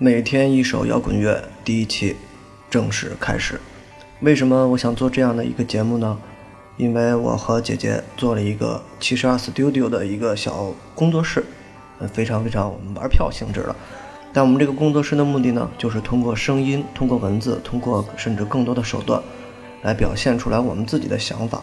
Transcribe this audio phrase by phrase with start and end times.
[0.00, 2.14] 每天一首摇滚乐，第一期
[2.70, 3.60] 正式开始。
[4.20, 6.16] 为什么我想做这样的一个节目呢？
[6.76, 11.44] 因为我和姐姐做了一个七十二 Studio 的一个小工作室，
[12.12, 13.74] 非常非常我们玩票性质的。
[14.32, 19.20] 但我们这个工作室的目的呢，就是通过声音、通过文字、通过甚至更多的手段，
[19.82, 21.60] 来表现出来我们自己的想法。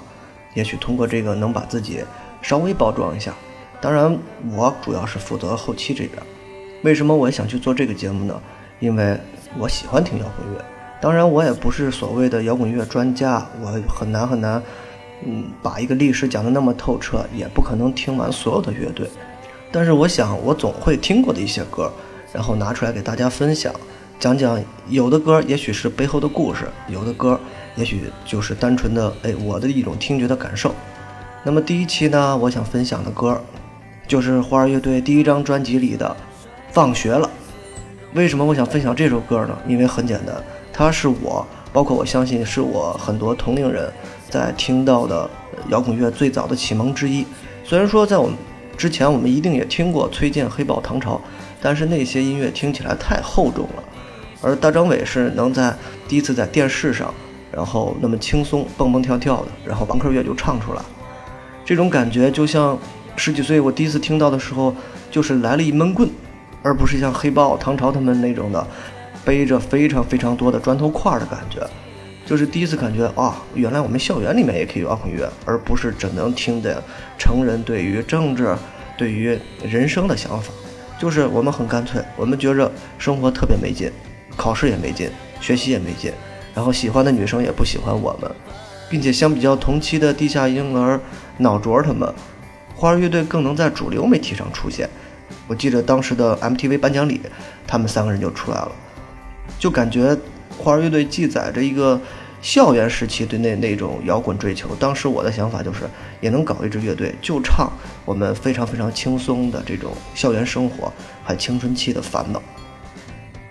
[0.56, 2.04] 也许通过这个能把自己
[2.42, 3.34] 稍微包装一下。
[3.80, 4.20] 当然，
[4.52, 6.22] 我主要是负责后期这边。
[6.84, 8.42] 为什么我想去做这个节目呢？
[8.80, 9.18] 因为
[9.58, 10.64] 我喜欢听摇滚乐。
[11.02, 14.62] 当然，我也不是所谓的摇滚乐专家，我很难很难，
[15.26, 19.08] 嗯，把一个历史讲得那么透彻，也不可能听完所有的乐队。
[19.72, 21.92] 但是，我想我总会听过的一些歌，
[22.34, 23.74] 然后拿出来给大家分享，
[24.20, 27.40] 讲讲有的歌也许是背后的故事，有的歌
[27.76, 30.74] 也许就是单纯的哎我的一种听觉的感受。
[31.44, 33.40] 那么第一期呢，我想分享的歌，
[34.08, 36.16] 就是花儿乐队第一张专辑里的。
[36.76, 37.30] 放学了，
[38.16, 39.58] 为什么我想分享这首歌呢？
[39.66, 40.36] 因为很简单，
[40.74, 43.90] 它是我，包括我相信是我很多同龄人
[44.30, 45.30] 在听到的
[45.70, 47.26] 摇滚乐最早的启蒙之一。
[47.64, 48.36] 虽然说在我们
[48.76, 51.22] 之前，我们一定也听过崔健、黑豹、唐朝，
[51.62, 53.84] 但是那些音乐听起来太厚重了。
[54.42, 55.74] 而大张伟是能在
[56.10, 57.14] 第一次在电视上，
[57.54, 60.82] 然后那么轻松蹦蹦跳跳的，然后朋克乐就唱出来，
[61.64, 62.78] 这种感觉就像
[63.16, 64.76] 十几岁我第一次听到的时候，
[65.10, 66.10] 就是来了一闷棍。
[66.66, 68.68] 而不是像黑豹、唐朝他们那种的，
[69.24, 71.64] 背着非常非常多的砖头块的感觉，
[72.26, 76.84] 就是第一次感觉啊，原来我们校园里面也可以有摇滚乐，而不是只能听的
[77.20, 78.56] 成人对于政治、
[78.98, 80.52] 对于人生的想法。
[80.98, 83.92] 就是我们很干脆，我们觉着生活特别没劲，
[84.36, 85.08] 考试也没劲，
[85.40, 86.12] 学习也没劲，
[86.56, 88.32] 然后喜欢的女生也不喜欢我们，
[88.90, 91.00] 并且相比较同期的地下婴儿、
[91.38, 92.12] 脑浊他们，
[92.74, 94.90] 花儿乐队更能在主流媒体上出现。
[95.48, 97.22] 我记得当时的 MTV 颁奖礼，
[97.68, 98.72] 他们三个人就出来了，
[99.60, 100.18] 就感觉
[100.58, 102.00] 花儿乐队记载着一个
[102.42, 104.76] 校园时期对那那种摇滚追求。
[104.76, 105.90] 当时我的想法就是，
[106.22, 107.72] 也能搞一支乐队，就唱
[108.06, 110.92] 我们非常非常轻松的这种校园生活，
[111.24, 112.42] 还青春期的烦恼。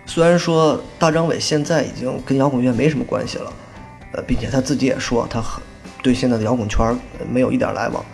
[0.07, 3.53] 虽然说大张伟现在已经跟摇滚乐没什么关系了，
[4.13, 5.63] 呃，并且他自己也说他很
[6.03, 6.97] 对现在的摇滚圈
[7.29, 8.05] 没有一点来往。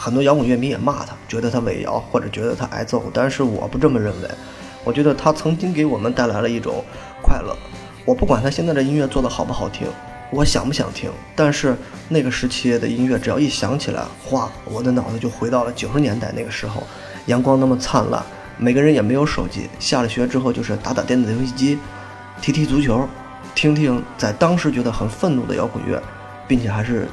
[0.00, 3.10] 很多摇滚乐迷也骂他，觉得他伪摇，或者觉得他挨揍。
[3.12, 4.30] 但是我不这么认为，
[4.84, 6.84] 我觉得他曾经给我们带来了一种
[7.20, 7.56] 快乐。
[8.04, 9.88] 我不管他现在的音乐做的好不好听，
[10.30, 11.76] 我想不想听，但是
[12.08, 16.84] 那个时期的音乐只要一响起来，哗，我的脑子就回到了九十年代那个时候，
[17.26, 18.22] 阳光那么灿烂，
[18.56, 21.78] 每个人也没有手机，下了学之后就是打打电子游戏机，
[22.40, 23.06] 踢踢足球，
[23.54, 26.00] 听听在当时觉得很愤怒的摇滚乐，
[26.46, 27.08] 并且还是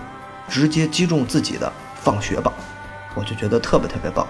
[0.47, 2.53] 直接击中自己的放学吧。
[3.15, 4.27] 我就觉得特别特别棒，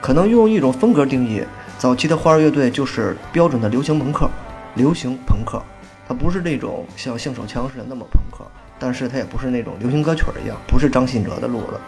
[0.00, 1.42] 可能用一种风格定义，
[1.78, 4.28] 早期的花儿乐队就是标准的流行朋克，
[4.74, 5.60] 流行朋克，
[6.06, 8.44] 它不是那种像性手枪似的那么朋克，
[8.78, 11.80] 但是它也不是那种流行歌曲一样，不是张信哲的路子，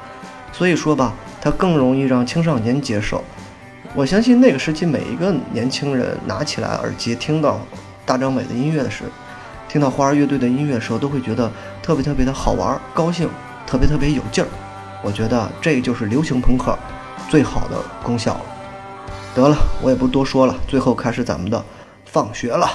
[0.53, 3.23] 所以说吧，它更容易让青少年接受。
[3.95, 7.61] 我相信那个时期每一个年轻人拿起来耳机听到
[8.05, 9.11] 大张伟的音乐的时候，
[9.69, 11.51] 听到花儿乐队的音乐的时候，都会觉得
[11.83, 13.29] 特别特别的好玩、高兴，
[13.67, 14.49] 特别特别有劲儿。
[15.03, 16.77] 我觉得这就是流行朋克
[17.29, 18.41] 最好的功效了。
[19.35, 21.63] 得了，我也不多说了，最后开始咱们的
[22.07, 22.69] 放学了。